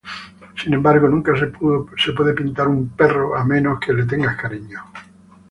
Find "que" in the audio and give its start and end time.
3.79-3.93